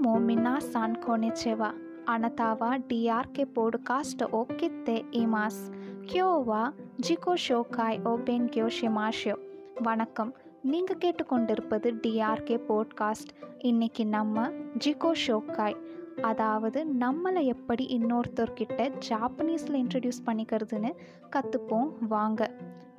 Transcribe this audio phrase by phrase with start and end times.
[0.00, 1.70] san konnichiwa.
[2.06, 5.70] Anata wa DRK podcast ઓ kitte ઇમાસ
[6.06, 6.72] ક્યોવા
[7.08, 9.36] ஜிகோ ஷோகாய் ஓபேன் கியோ benkyou shimashou.
[9.82, 10.34] வணக்கம்.
[10.62, 13.32] நீங்கள் கேட்டுக்கொண்டிருப்பது டிஆர்கே போட்காஸ்ட்.
[13.58, 14.48] இன்னைக்கு நம்ம
[14.84, 15.76] ஜிகோ ஷோக்காய்
[16.22, 20.92] அதாவது நம்மளை எப்படி இன்னொருத்தர்கிட்ட ஜாப்பனீஸில் இன்ட்ரடியூஸ் பண்ணிக்கிறதுன்னு
[21.36, 22.50] கற்றுப்போம் வாங்க.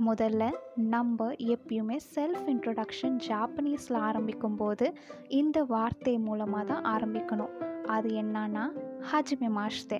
[0.05, 0.43] முதல்ல
[0.75, 4.93] நம்ம எப்பயுமே செல்ஃப் இன்ட்ரடக்ஷன் ஜாப்பனீஸில் ஆரம்பிக்கும் போது
[5.27, 7.53] இந்த வார்த்தை மூலமாக தான் ஆரம்பிக்கணும்.
[7.85, 8.65] அது என்னன்னா
[9.11, 9.99] ஹஜ்மே மாஷ்தே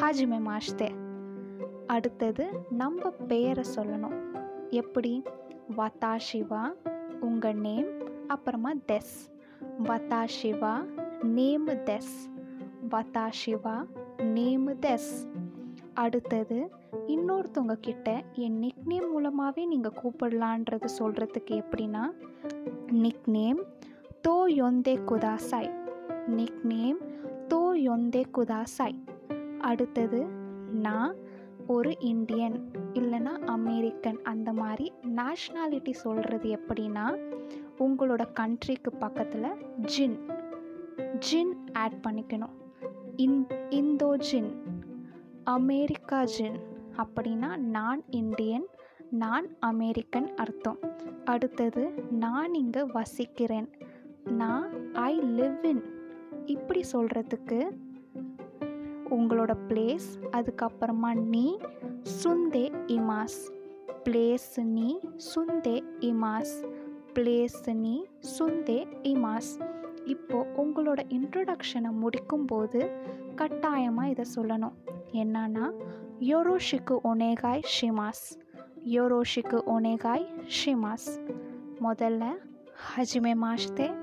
[0.00, 0.90] ஹஜ்மே மாஷ்தே
[1.86, 4.16] அடுத்தது நம்ம பெயரை சொல்லணும்.
[4.70, 5.22] எப்படி?
[5.76, 6.62] வத்தாஷிவா
[7.20, 7.88] உங்கள் நேம்
[8.26, 9.16] அப்புறமா தெஸ்
[9.84, 10.74] வத்தாஷிவா
[11.22, 12.14] நேமு தெஸ்
[12.90, 13.76] வத்தாஷிவா
[14.18, 15.12] நேமு தெஸ்
[15.98, 16.70] அடுத்தது
[17.06, 22.04] இன்னொருத்தவங்க கிட்ட என் நிக் நேம் மூலமாகவே நீங்கள் கூப்பிடலான்றது சொல்கிறதுக்கு எப்படின்னா
[22.90, 23.62] நிக் நேம்
[24.28, 25.70] தோ யொந்தே குதாசாய்
[26.26, 26.98] நிக் நேம்
[27.48, 28.98] தோ யொந்தே குதாசாய்
[29.58, 30.26] அடுத்தது
[30.72, 31.14] நான்
[31.66, 37.06] ஒரு இந்தியன் இல்லைன்னா அமெரிக்கன் அந்த மாதிரி நேஷ்னாலிட்டி சொல்கிறது எப்படின்னா
[37.78, 40.18] உங்களோட கண்ட்ரிக்கு பக்கத்தில் ஜின்
[41.30, 42.54] ஜின் ஆட் பண்ணிக்கணும்.
[43.16, 44.50] இன் இந்தோ ஜின்
[45.50, 46.56] அமெரிக்கா ஜின்
[46.96, 48.66] அப்படின்னா நான் இந்தியன்
[49.10, 50.78] நான் அமெரிக்கன் அர்த்தம்.
[51.24, 53.68] அடுத்தது நான் இங்கே வசிக்கிறேன்.
[54.24, 55.82] நான் ஐ லிவ் இன்.
[56.44, 57.58] இப்படி சொல்கிறதுக்கு
[59.10, 61.58] உங்களோட பிளேஸ் அதுக்கப்புறமா நீ
[62.24, 63.40] சுந்தே இமாஸ்.
[64.04, 64.98] பிளேஸ் நீ
[65.34, 66.56] சுந்தே இமாஸ்.
[67.14, 68.04] பிளேஸ் நீ
[68.38, 68.78] சுந்தே
[69.12, 69.52] இமாஸ்.
[70.04, 72.82] இப்போது உங்களோட இன்ட்ரொடக்ஷனை முடிக்கும்போது
[73.34, 74.76] கட்டாயமாக இதை சொல்லணும்.
[75.12, 75.70] என்னன்னா
[76.20, 78.26] யோரோஷிக்கு ஒனேகாய் ஷிமாஸ்.
[78.84, 80.26] யோரோஷிக்கு ஒனேகாய்
[80.64, 81.08] ஷிமாஸ்.
[81.80, 82.32] முதல்ல
[82.96, 83.94] ஹஜ்மே மாஷ்தே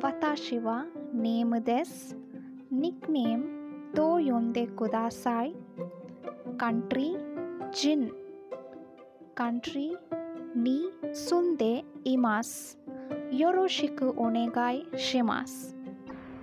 [0.00, 0.84] வத்தாஷிவா
[1.22, 2.16] நேமு தெஸ்
[2.70, 3.44] நிக் நேம்
[3.92, 5.54] தோ யொந்தே குதாசாய்
[6.56, 7.16] கண்ட்ரி
[7.70, 8.12] ஜின்.
[9.34, 9.96] கண்ட்ரி
[10.54, 10.88] நீ
[11.30, 12.56] சுந்தே இமாஸ்.
[13.30, 15.79] யோரோஷிக்கு ஒனேகாய் ஷிமாஸ்.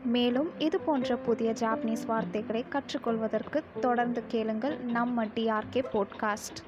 [0.07, 6.59] மேலும் இது போன்ற புதிய ஜாப்பனீஸ் வார்த்தைகளை கற்றுக்கொள்வதற்கு தொடர்ந்து கேளுங்கள் நம்ம டிஆர்கே போட்காஸ்ட்